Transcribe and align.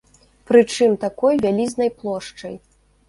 Прычым 0.51 0.95
такой 1.03 1.33
вялізнай 1.45 1.95
плошчай. 2.01 2.55